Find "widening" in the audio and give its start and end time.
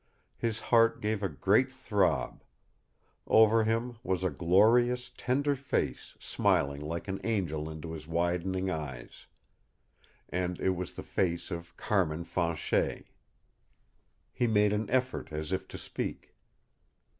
8.07-8.67